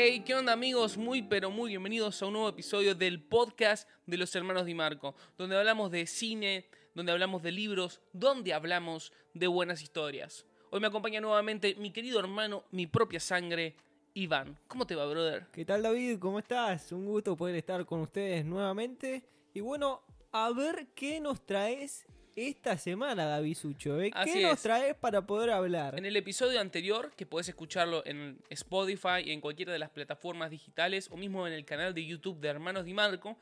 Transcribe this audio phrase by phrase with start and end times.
[0.00, 0.96] Hey, ¿qué onda amigos?
[0.96, 5.16] Muy pero muy bienvenidos a un nuevo episodio del podcast de los hermanos Di Marco,
[5.36, 10.46] donde hablamos de cine, donde hablamos de libros, donde hablamos de buenas historias.
[10.70, 13.74] Hoy me acompaña nuevamente mi querido hermano, mi propia sangre,
[14.14, 14.56] Iván.
[14.68, 15.48] ¿Cómo te va, brother?
[15.50, 16.20] ¿Qué tal David?
[16.20, 16.92] ¿Cómo estás?
[16.92, 19.24] Un gusto poder estar con ustedes nuevamente.
[19.52, 22.06] Y bueno, a ver qué nos traes
[22.46, 24.00] esta semana, David Sucho.
[24.00, 24.10] ¿eh?
[24.24, 24.62] ¿Qué nos es.
[24.62, 25.98] traes para poder hablar?
[25.98, 30.50] En el episodio anterior, que podés escucharlo en Spotify y en cualquiera de las plataformas
[30.50, 33.36] digitales o mismo en el canal de YouTube de Hermanos Di Marco,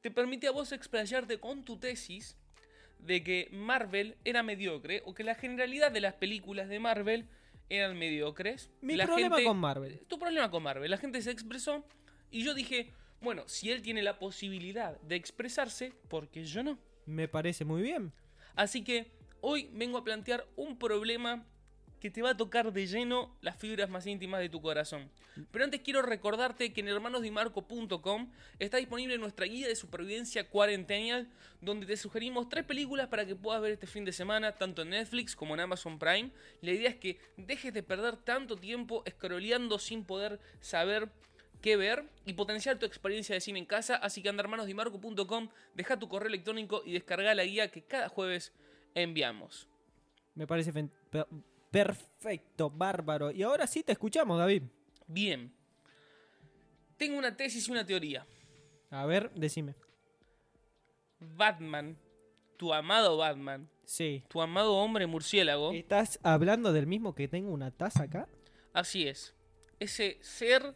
[0.00, 2.36] te permite a vos explayarte con tu tesis
[2.98, 7.26] de que Marvel era mediocre o que la generalidad de las películas de Marvel
[7.68, 8.70] eran mediocres.
[8.80, 10.00] Mi La problema gente- con Marvel.
[10.08, 10.90] Tu problema con Marvel.
[10.90, 11.84] La gente se expresó
[12.30, 16.78] y yo dije, bueno, si él tiene la posibilidad de expresarse, ¿por qué yo no?
[17.06, 18.12] Me parece muy bien.
[18.56, 21.44] Así que hoy vengo a plantear un problema
[22.00, 25.10] que te va a tocar de lleno las fibras más íntimas de tu corazón.
[25.52, 31.28] Pero antes quiero recordarte que en hermanosdimarco.com está disponible nuestra guía de supervivencia cuarentenial,
[31.60, 34.90] donde te sugerimos tres películas para que puedas ver este fin de semana, tanto en
[34.90, 36.30] Netflix como en Amazon Prime.
[36.62, 41.10] La idea es que dejes de perder tanto tiempo scrolleando sin poder saber
[41.60, 43.96] qué ver y potenciar tu experiencia de cine en casa.
[43.96, 48.08] Así que anda a hermanosdimarco.com, deja tu correo electrónico y descarga la guía que cada
[48.08, 48.52] jueves
[48.94, 49.68] enviamos.
[50.34, 50.72] Me parece
[51.70, 53.30] perfecto, bárbaro.
[53.30, 54.62] Y ahora sí te escuchamos, David.
[55.06, 55.52] Bien.
[56.96, 58.26] Tengo una tesis y una teoría.
[58.90, 59.74] A ver, decime.
[61.18, 61.98] Batman,
[62.56, 64.22] tu amado Batman, Sí.
[64.28, 68.28] tu amado hombre murciélago, ¿Estás hablando del mismo que tengo una taza acá?
[68.72, 69.34] así es.
[69.78, 70.74] Ese ser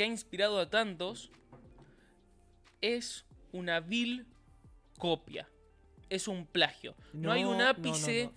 [0.00, 1.30] que ha inspirado a tantos
[2.80, 4.24] es una vil
[4.96, 5.46] copia.
[6.08, 6.94] Es un plagio.
[7.12, 8.30] No, hay un No, no, ápice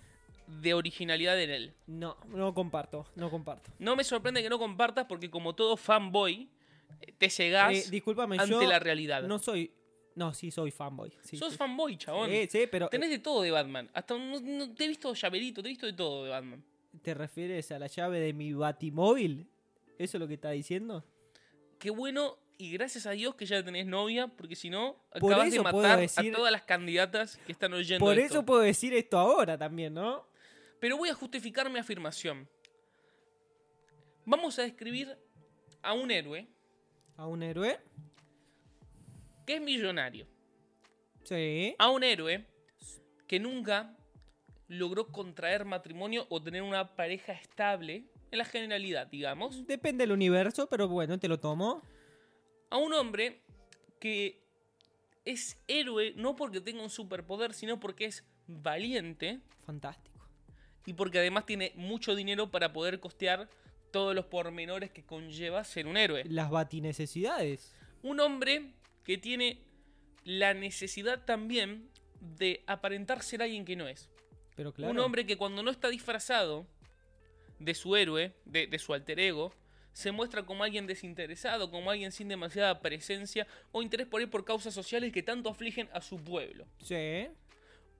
[0.46, 1.74] de originalidad en él.
[1.86, 3.70] No, no comparto, no comparto.
[3.78, 6.50] No me sorprende que no compartas porque como todo fanboy,
[7.00, 9.22] eh, te cegás Eh, discúlpame, ante yo la realidad.
[9.22, 9.72] no soy...
[10.16, 11.14] No, sí, soy fanboy.
[11.22, 11.56] Sí, Sos sí.
[11.56, 12.28] fanboy, chabón.
[12.28, 13.88] Sí, sí, pero Tenés de todo de Batman.
[13.94, 14.14] Hasta
[14.76, 16.62] te he visto llaverito, te he visto de todo de Batman.
[17.00, 19.48] ¿te refieres a la llave de mi batimóvil?
[19.96, 21.02] ¿Eso es lo que está diciendo?
[21.78, 25.60] Qué bueno y gracias a Dios que ya tenés novia, porque si no, acabas de
[25.60, 28.34] matar decir- a todas las candidatas que están oyendo Por esto.
[28.34, 30.26] eso puedo decir esto ahora también, ¿no?
[30.80, 32.48] Pero voy a justificar mi afirmación.
[34.24, 35.16] Vamos a describir
[35.82, 36.46] a un héroe
[37.16, 37.78] A un héroe.
[39.46, 40.26] que es millonario.
[41.24, 41.74] Sí.
[41.78, 42.46] A un héroe
[43.26, 43.96] que nunca
[44.68, 49.66] logró contraer matrimonio o tener una pareja estable, en la generalidad, digamos.
[49.66, 51.82] Depende del universo, pero bueno, te lo tomo.
[52.68, 53.40] A un hombre
[54.00, 54.40] que
[55.24, 60.26] es héroe no porque tenga un superpoder, sino porque es valiente Fantástico.
[60.84, 63.48] y porque además tiene mucho dinero para poder costear
[63.92, 66.24] todos los pormenores que conlleva ser un héroe.
[66.24, 67.72] Las batinecesidades.
[68.02, 68.72] Un hombre
[69.04, 69.60] que tiene
[70.24, 71.88] la necesidad también
[72.20, 74.10] de aparentar ser alguien que no es.
[74.56, 74.90] Pero claro.
[74.90, 76.66] Un hombre que cuando no está disfrazado
[77.64, 79.52] de su héroe, de, de su alter ego,
[79.92, 84.44] se muestra como alguien desinteresado, como alguien sin demasiada presencia o interés por ir por
[84.44, 86.66] causas sociales que tanto afligen a su pueblo.
[86.78, 87.28] Sí.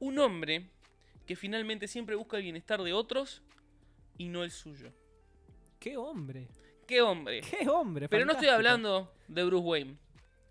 [0.01, 0.71] Un hombre
[1.25, 3.43] que finalmente siempre busca el bienestar de otros
[4.19, 4.93] y no el suyo.
[5.79, 6.49] Qué hombre.
[6.87, 7.41] ¿Qué hombre?
[7.41, 8.09] Qué hombre.
[8.09, 9.97] Pero no estoy hablando de Bruce Wayne.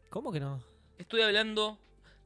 [0.09, 0.63] ¿Cómo que no?
[0.97, 1.78] Estoy hablando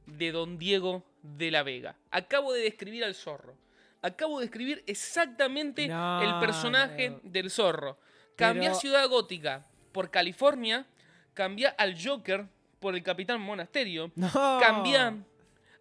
[0.06, 1.96] de Don Diego de la Vega.
[2.10, 3.56] Acabo de describir al zorro.
[4.02, 7.20] Acabo de describir exactamente No, el personaje no.
[7.24, 7.98] del zorro.
[8.36, 10.86] Cambia Pero- Ciudad Gótica por California.
[11.34, 12.46] Cambia al Joker
[12.80, 14.12] por el Capitán Monasterio.
[14.14, 14.30] No.
[14.60, 15.16] Cambia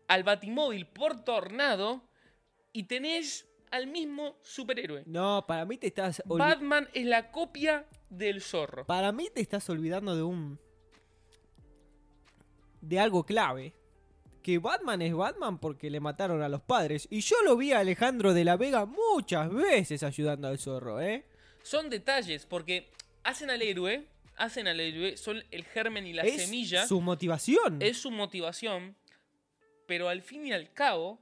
[0.08, 2.02] al Batimóvil por Tornado.
[2.74, 5.04] Y tenés al mismo superhéroe.
[5.06, 8.86] No, para mí te estás Batman es la copia del zorro.
[8.86, 10.60] Para mí te estás olvidando de un.
[12.82, 13.74] de algo clave.
[14.48, 17.06] Que Batman es Batman porque le mataron a los padres.
[17.12, 21.26] Y yo lo vi a Alejandro de la Vega muchas veces ayudando al zorro, ¿eh?
[21.64, 22.90] Son detalles, porque
[23.26, 24.08] hacen al héroe,
[24.38, 27.82] hacen al héroe, son el germen y la es semilla, su motivación.
[27.82, 28.96] es su motivación,
[29.86, 31.20] pero al fin y al cabo,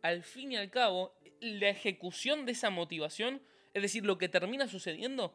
[0.00, 3.42] al fin y al cabo, la ejecución de esa motivación,
[3.74, 5.34] es decir, lo que termina sucediendo,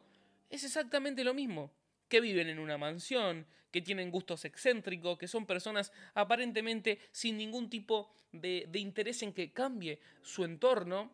[0.50, 1.70] es exactamente lo mismo.
[2.08, 7.68] Que viven en una mansión, que tienen gustos excéntricos, que son personas aparentemente sin ningún
[7.68, 11.10] tipo de, de interés en que cambie su entorno.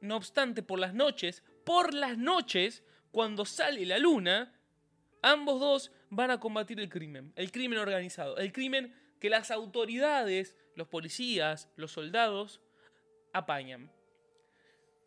[0.00, 4.52] No obstante, por las noches, por las noches, cuando sale la luna,
[5.22, 10.54] ambos dos van a combatir el crimen, el crimen organizado, el crimen que las autoridades,
[10.74, 12.60] los policías, los soldados,
[13.32, 13.90] apañan.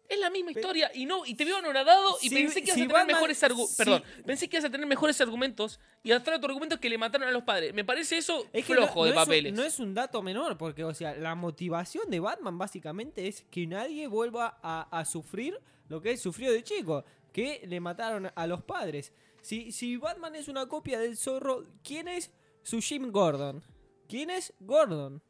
[0.09, 2.75] Es la misma historia y no y te veo anonadado y Si- pensé que ibas
[2.75, 3.71] si a tener Batman- mejores argumentos.
[3.71, 6.89] si- Perdón, pensé que ibas a tener mejores argumentos y hasta tu argumento es que
[6.89, 7.73] le mataron a los padres.
[7.73, 9.53] Me parece eso Es que flojo no, de no es un- papeles.
[9.53, 13.67] no es un dato menor, porque, o sea, la motivación de Batman básicamente es que
[13.67, 15.59] nadie vuelva a, a sufrir
[15.89, 19.11] lo que él sufrió de chico, que le mataron a los padres.
[19.41, 22.31] Si, si Batman es una copia del zorro, ¿quién es
[22.63, 23.61] su Jim Gordon?
[24.07, 25.21] ¿Quién es Gordon?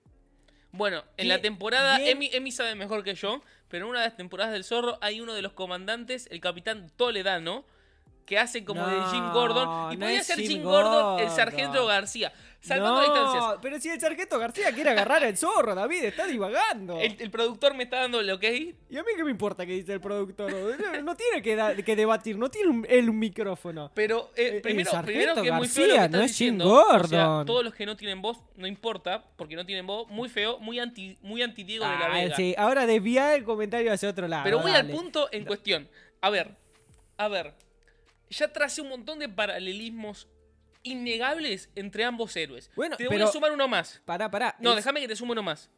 [0.71, 4.15] Bueno, en ¿Qué- la temporada, Emi sabe mejor que yo, pero en una de las
[4.15, 7.65] temporadas del zorro hay uno de los comandantes, el capitán Toledano,
[8.27, 9.93] que hace como de Jim Gordon.
[9.93, 12.31] Y no podía ser Jim Jim Gordon, el sargento García.
[12.59, 13.43] Salvando distancias.
[13.43, 16.99] No, pero si el sargento García quiere agarrar al zorro, David, está divagando.
[16.99, 18.43] El, el productor me está dando el ok.
[18.89, 20.51] ¿Y a mí qué me importa qué dice el productor?
[20.51, 23.91] No, no tiene que, da- que debatir, no tiene un- él un micrófono.
[23.93, 26.57] Pero eh, El primero, primero que es muy feo lo que García, no es Jim
[26.57, 26.73] diciendo.
[26.73, 27.45] O sea, Gordon.
[27.45, 30.79] todos los que no tienen voz, no importa, porque no tienen voz, muy feo, muy
[30.79, 32.35] anti, muy anti Diego de la Ah, Vega.
[32.35, 34.43] sí, ahora desvía el comentario hacia otro lado.
[34.43, 35.87] Pero voy al punto en cuestión.
[36.21, 36.57] A ver,
[37.17, 37.53] a ver.
[38.29, 40.27] Ya tracé un montón de paralelismos
[40.83, 42.71] innegables entre ambos héroes.
[42.75, 44.01] Bueno, te voy pero- a sumar uno más.
[44.05, 44.55] Pará, pará.
[44.59, 45.69] No, es- déjame que te sume uno más.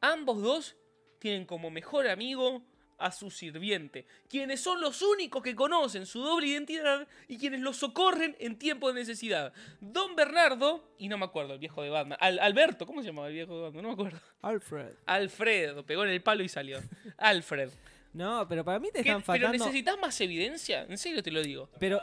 [0.00, 0.76] Ambos dos
[1.18, 2.62] tienen como mejor amigo
[2.96, 7.72] a su sirviente, quienes son los únicos que conocen su doble identidad y quienes lo
[7.72, 9.52] socorren en tiempo de necesidad.
[9.80, 13.28] Don Bernardo, y no me acuerdo el viejo de Batman, Al- Alberto, ¿cómo se llamaba
[13.28, 13.82] el viejo de Batman?
[13.82, 14.20] No me acuerdo.
[14.42, 14.92] Alfred.
[15.06, 16.78] Alfredo, pegó en el palo y salió.
[17.18, 17.70] Alfred.
[18.14, 19.58] No, pero para mí te están ¿Pero faltando.
[19.58, 20.86] necesitas más evidencia?
[20.88, 21.68] En serio te lo digo.
[21.78, 22.00] Pero,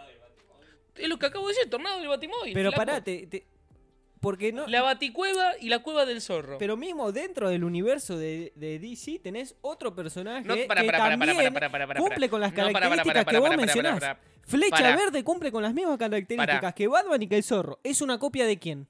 [0.95, 2.53] Es lo que acabo de decir, tornado del Batimóvil.
[2.53, 2.85] pero flaco.
[2.85, 3.47] pará, te, te-
[4.19, 4.67] Porque no.
[4.67, 6.57] La Baticueva y la cueva del zorro.
[6.59, 10.81] Pero mismo dentro del universo de, de DC tenés otro personaje No, para, que para,
[10.81, 14.17] para, para, también para, cumple con las características que vos para, para, mencionás.
[14.43, 14.95] Flecha.
[14.95, 17.79] Verde cumple con las mismas características que Batman y que el zorro.
[17.83, 18.87] ¿Es una copia de quién?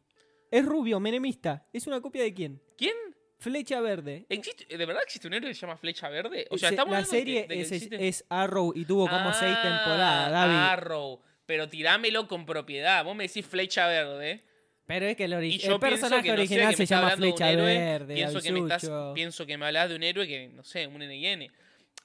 [0.50, 1.66] Es rubio, menemista.
[1.72, 2.62] ¿Es una copia de quién?
[2.78, 2.96] ¿Quién?
[3.42, 4.26] Flecha Verde.
[4.30, 6.48] ¿Existe, ¿De verdad existe un héroe que se llama Flecha Verde?
[6.52, 9.10] O sea, Se- estamos la hablando de que- serie de es, es Arrow y tuvo
[9.10, 10.56] como seis Ah, temporadas, David.
[10.56, 11.22] Arrow.
[11.48, 13.04] Pero tirámelo con propiedad.
[13.04, 14.44] Vos me decís Flecha Verde.
[14.86, 17.74] Pero es que el, ori- el personaje que, no sé, original se llama Flecha héroe,
[17.78, 18.14] Verde.
[18.14, 21.02] Pienso que, me estás, pienso que me hablas de un héroe que, no sé, un
[21.02, 21.50] NN.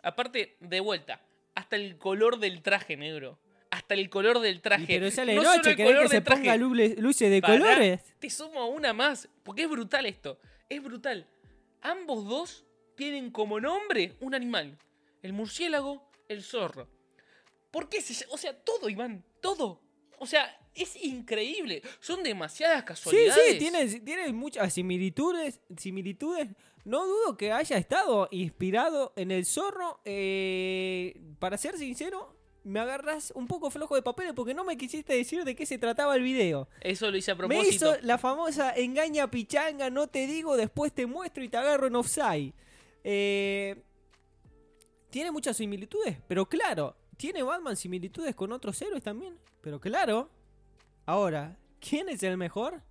[0.03, 1.21] Aparte, de vuelta,
[1.55, 3.39] hasta el color del traje negro.
[3.71, 4.85] Hasta el color del traje.
[4.85, 6.43] Y pero sale No solo noche, el ¿querés color que se del traje.
[6.43, 6.57] ponga
[7.03, 8.01] luces de colores?
[8.19, 10.39] Te sumo una más, porque es brutal esto.
[10.69, 11.27] Es brutal.
[11.83, 12.65] Ambos dos
[12.97, 14.79] tienen como nombre un animal.
[15.23, 16.89] El murciélago, el zorro.
[17.71, 19.81] ¿Por qué se O sea, todo, Iván, todo.
[20.19, 21.83] O sea, es increíble.
[22.01, 23.53] Son demasiadas Sí, casualidades.
[23.53, 26.49] sí, tiene, tiene muchas similitudes, similitudes.
[26.85, 30.01] No dudo que haya estado inspirado en el zorro.
[30.05, 32.36] eh, para ser sincero,
[32.67, 35.79] me agarras un poco flojo de papeles porque no me quisiste decir de qué se
[35.79, 36.69] trataba el video.
[36.81, 37.71] Eso lo hice a Me propósito.
[37.95, 41.95] hizo la famosa engaña pichanga, no te digo, después te muestro y te agarro en
[41.97, 42.53] offside.
[43.05, 43.81] Eh,
[45.11, 50.29] tiene muchas similitudes, pero claro, tiene Batman similitudes con otros héroes también, pero claro.
[51.07, 52.83] Ahora, ¿quién es el mejor?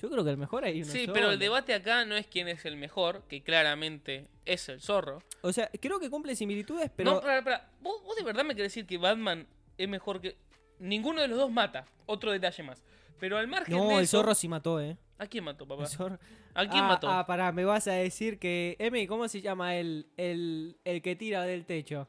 [0.00, 1.12] Yo creo que el mejor hay uno Sí, solo.
[1.14, 5.22] pero el debate acá no es quién es el mejor, que claramente es el zorro.
[5.40, 7.70] O sea, creo que cumple similitudes, pero No, para, para.
[7.80, 9.46] ¿Vos, vos de verdad me querés decir que Batman
[9.78, 10.36] es mejor que.
[10.78, 11.86] Ninguno de los dos mata.
[12.04, 12.84] Otro detalle más.
[13.18, 14.98] Pero al margen no, de el eso- zorro sí mató, ¿eh?
[15.18, 15.84] ¿A quién mató, papá?
[15.84, 16.18] El zorro-
[16.52, 17.08] ¿A quién ah, mató?
[17.10, 18.76] Ah, pará, me vas a decir que...
[18.78, 22.06] Emi, ¿cómo se llama el, el, el que tira del techo?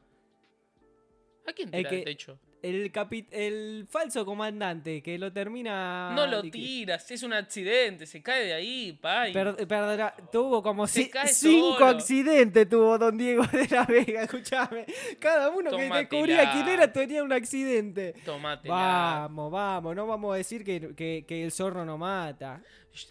[1.46, 2.38] ¿A quién el tira que- el techo?
[2.62, 6.12] El, capi- el falso comandante que lo termina.
[6.14, 9.28] No lo tiras, es un accidente, se cae de ahí, pa.
[9.28, 11.86] y- Per- perdona, tuvo como Se cae cinco solo.
[11.86, 14.86] accidentes tuvo Don Diego de la Vega, escúchame.
[15.20, 18.14] Cada uno que descubría quién era tenía un accidente.
[18.24, 18.74] Tómatela.
[18.74, 22.60] Vamos, vamos, no vamos a decir que, que- que el zorro no mata.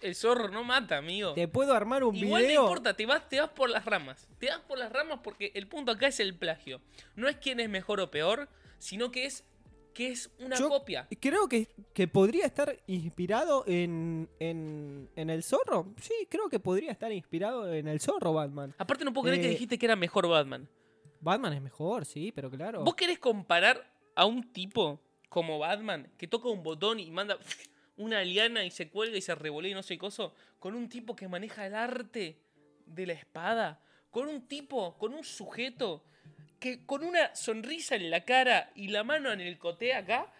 [0.02, 1.34] El zorro no mata, amigo.
[1.34, 2.62] Te puedo armar un Igual no video.
[2.64, 4.28] importa, te vas, te vas por las ramas.
[4.40, 6.82] Te vas por las ramas porque el punto acá es el plagio.
[7.16, 9.44] No es quién es mejor o peor, sino que es
[9.94, 11.08] que es una Yo copia.
[11.20, 15.92] Creo que, que podría estar inspirado en, en, en el zorro.
[16.00, 18.76] Sí, creo que podría estar inspirado en el zorro Batman.
[18.78, 20.70] Aparte no puedo creer que Eh, dijiste que era mejor Batman.
[21.20, 22.84] Batman es mejor, sí, pero claro.
[22.84, 27.40] ¿Vos querés comparar a un tipo como Batman que toca un botón y manda
[27.98, 30.90] una liana y se cuelga y se revolea y no sé qué cosa con un
[30.90, 32.40] tipo que maneja el arte
[32.86, 33.82] de la espada?
[34.12, 36.04] Con un tipo, con un sujeto
[36.60, 40.32] que con una sonrisa en la cara y la mano en el coté acá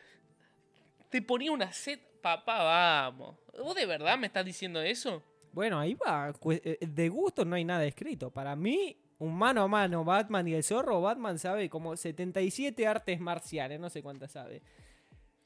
[1.10, 2.02] te ponía una set.
[2.22, 3.38] Papá, vamos.
[3.58, 5.24] ¿Vos de verdad me estás diciendo eso?
[5.54, 6.34] Bueno, ahí va.
[6.34, 8.32] Cue- eh, De gusto no hay nada escrito.
[8.32, 13.20] Para mí, un mano a mano, Batman y el zorro, Batman sabe como 77 artes
[13.20, 14.62] marciales, no sé cuántas sabe.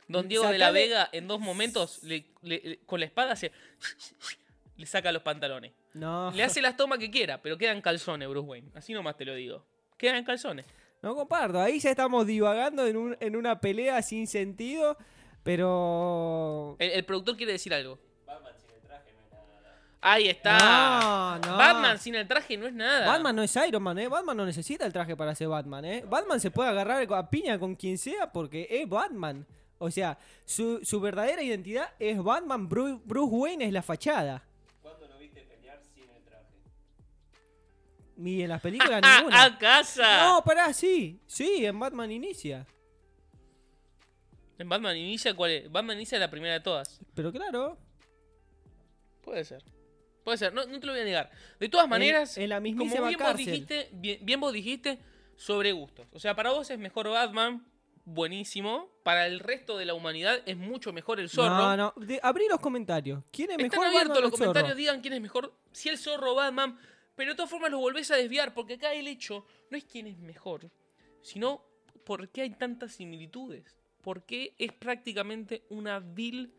[0.08, 3.52] Don Diego de la Vega en dos momentos le- le- le- con la espada se,
[4.78, 5.74] le saca los pantalones.
[5.94, 6.32] No.
[6.32, 8.70] Le hace las tomas que quiera, pero quedan calzones, Bruce Wayne.
[8.74, 9.66] Así nomás te lo digo.
[10.02, 10.66] Quedan en calzones.
[11.02, 11.60] No comparto.
[11.60, 14.98] Ahí ya estamos divagando en, un- en una pelea sin sentido.
[15.44, 16.76] Pero.
[16.80, 17.98] El, el productor quiere decir algo.
[18.28, 19.80] Batman sin el traje no es nada.
[20.02, 20.58] Ahí está.
[20.60, 21.58] No, no.
[21.58, 23.08] Batman sin el traje no es nada.
[23.08, 24.08] Batman no es Iron Man, ¿eh?
[24.08, 26.04] Batman no necesita el traje para ser Batman, ¿eh?
[26.08, 29.46] Batman se puede agarrar a piña con quien sea porque es Batman.
[29.80, 32.70] O sea, su, su verdadera identidad es Batman.
[32.70, 34.44] Bru- Bruce Wayne es la fachada.
[38.24, 39.44] Y en las películas ¡Ah, ninguna.
[39.44, 40.24] a casa!
[40.24, 41.20] No, pará, sí.
[41.28, 42.66] Sí, en Batman inicia.
[44.58, 45.72] En Batman Inicia, ¿cuál es?
[45.72, 47.00] Batman Inicia es la primera de todas.
[47.16, 47.80] Pero claro.
[49.24, 49.64] Puede ser.
[50.24, 51.32] Puede ser, no, no te lo voy a negar.
[51.60, 55.00] De todas maneras, en la como mismísima bien vos, dijiste, bien, bien vos dijiste,
[55.36, 56.06] sobre gustos.
[56.14, 57.66] O sea, para vos es mejor Batman,
[58.06, 58.92] buenísimo.
[59.02, 61.58] Para el resto de la humanidad es mucho mejor el zorro.
[61.58, 61.94] No, no.
[61.98, 63.24] De- abrí los comentarios.
[63.32, 64.46] ¿Quién es Están mejor abiertos Batman o los zorro?
[64.54, 66.78] comentarios, digan quién es mejor, si el zorro o Batman.
[67.22, 70.08] Pero de todas formas lo volvés a desviar, porque acá el hecho no es quién
[70.08, 70.72] es mejor,
[71.22, 71.62] sino
[72.04, 73.76] por qué hay tantas similitudes.
[74.02, 76.52] ¿Por qué es prácticamente una vil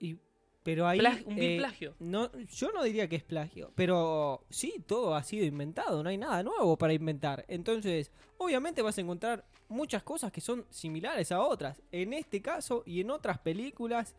[0.00, 0.16] Y-
[0.62, 0.98] pero ahí.
[0.98, 1.94] Plag- un vil eh, plagio.
[1.98, 3.70] No, yo no diría que es plagio.
[3.74, 6.02] Pero sí, todo ha sido inventado.
[6.02, 7.44] No hay nada nuevo para inventar.
[7.46, 11.82] Entonces, obviamente vas a encontrar muchas cosas que son similares a otras.
[11.92, 14.14] En este caso y en otras películas,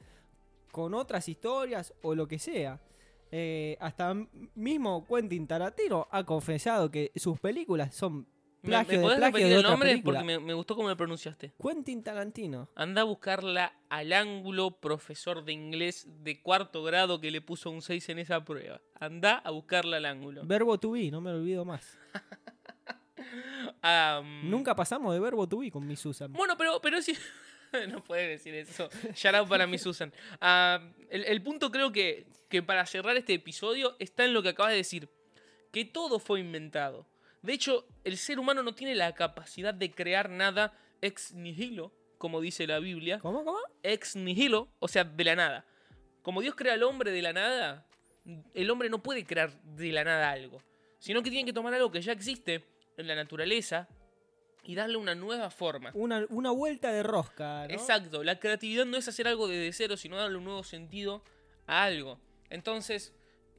[0.71, 2.79] con otras historias o lo que sea.
[3.31, 4.15] Eh, hasta
[4.55, 8.27] mismo Quentin Tarantino ha confesado que sus películas son
[8.61, 9.89] ¿Me, plagio me de podés plagio de el otra nombre?
[9.91, 10.19] película.
[10.19, 11.53] Porque me, me gustó cómo lo pronunciaste.
[11.61, 12.69] Quentin Tarantino.
[12.75, 17.81] Anda a buscarla al ángulo, profesor de inglés de cuarto grado que le puso un
[17.81, 18.81] 6 en esa prueba.
[18.99, 20.41] Anda a buscarla al ángulo.
[20.45, 21.97] Verbo to be, no me lo olvido más.
[24.43, 26.33] Nunca pasamos de verbo to be con mi Susan.
[26.33, 27.13] Bueno, pero, pero sí.
[27.89, 28.89] no puede decir eso.
[29.15, 30.13] Shout out para mi Susan.
[30.41, 34.49] Ah, el, el punto creo que, que para cerrar este episodio está en lo que
[34.49, 35.09] acabas de decir.
[35.71, 37.07] Que todo fue inventado.
[37.41, 42.41] De hecho, el ser humano no tiene la capacidad de crear nada ex nihilo, como
[42.41, 43.19] dice la Biblia.
[43.19, 43.59] ¿Cómo, cómo?
[43.83, 45.65] Ex nihilo, o sea, de la nada.
[46.21, 47.87] Como Dios crea al hombre de la nada,
[48.53, 50.61] el hombre no puede crear de la nada algo.
[50.99, 52.65] Sino que tiene que tomar algo que ya existe
[52.97, 53.87] en la naturaleza
[54.63, 55.91] y darle una nueva forma.
[55.93, 57.73] Una, una vuelta de rosca, ¿no?
[57.73, 61.23] Exacto, la creatividad no es hacer algo desde cero, sino darle un nuevo sentido
[61.65, 62.19] a algo.
[62.49, 63.13] Entonces,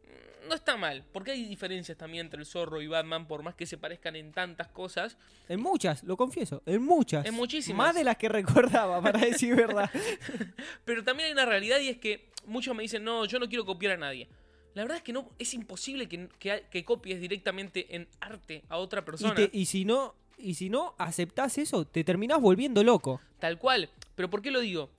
[0.04, 3.54] mm, no está mal, porque hay diferencias también entre el zorro y Batman, por más
[3.54, 5.16] que se parezcan en tantas cosas.
[5.49, 7.25] En muchas, lo confieso, en muchas.
[7.26, 7.78] En muchísimas.
[7.88, 9.90] Más de las que recordaba, para decir verdad.
[10.85, 13.64] Pero también hay una realidad y es que muchos me dicen, no, yo no quiero
[13.64, 14.28] copiar a nadie.
[14.75, 18.76] La verdad es que no, es imposible que, que, que copies directamente en arte a
[18.76, 19.35] otra y, persona.
[19.35, 23.20] te- y si no, y si no aceptás eso, te terminás volviendo loco.
[23.38, 23.90] Tal cual.
[24.14, 24.90] Pero ¿por qué lo digo?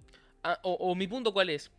[0.44, 1.72] Ah, o, o mi punto cuál es.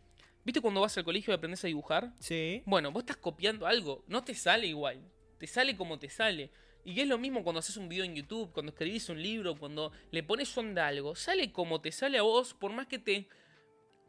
[0.45, 2.13] ¿Viste cuando vas al colegio y aprendes a dibujar?
[2.19, 2.63] Sí.
[2.65, 4.99] Bueno, vos estás copiando algo, no te sale igual,
[5.37, 6.51] te sale como te sale.
[6.85, 9.93] Y es lo mismo cuando haces un video en YouTube, cuando escribís un libro, cuando
[10.11, 13.29] le pones onda a algo, sale como te sale a vos, por más que te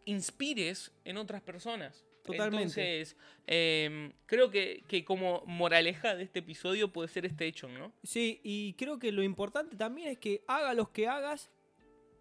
[0.06, 2.04] inspires en otras personas.
[2.22, 2.62] Totalmente.
[3.02, 7.92] Entonces, em, creo que, que como moraleja de este episodio puede ser este hecho, ¿no?
[8.02, 11.50] Sí, y creo que lo importante también es que haga los que hagas,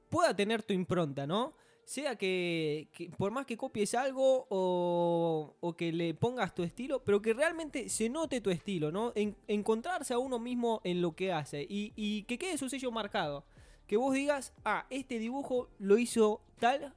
[0.10, 1.56] pueda tener tu impronta, ¿no?
[1.86, 7.04] Sea que, que por más que copies algo o, o que le pongas tu estilo,
[7.04, 9.12] pero que realmente se note tu estilo, ¿no?
[9.16, 12.92] En- encontrarse a uno mismo en lo que hace y, y que quede su sello
[12.92, 13.46] marcado.
[13.88, 16.94] Que vos digas, ah, este dibujo lo hizo tal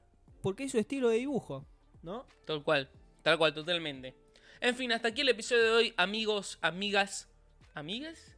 [0.47, 1.65] porque es su estilo de dibujo,
[2.03, 2.25] ¿no?
[2.45, 2.89] Tal cual,
[3.21, 4.15] tal cual, totalmente.
[4.61, 7.27] En fin, hasta aquí el episodio de hoy, amigos, amigas,
[7.73, 8.33] amigas.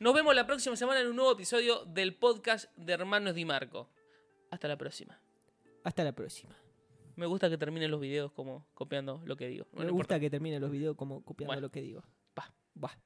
[0.00, 3.88] Nos vemos la próxima semana en un nuevo episodio del podcast de Hermanos Di Marco.
[4.50, 5.20] Hasta la próxima.
[5.84, 6.52] Hasta la próxima.
[7.14, 9.66] Me gusta que terminen los videos como copiando lo que digo.
[9.70, 10.20] No Me gusta importa.
[10.20, 11.60] que termine los videos como copiando Bueno.
[11.60, 12.02] lo que digo.
[12.36, 12.52] Va.
[12.82, 12.98] Va.